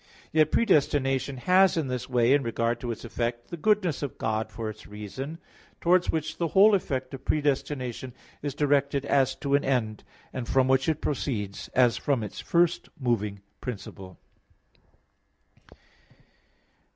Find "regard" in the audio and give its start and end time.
2.41-2.79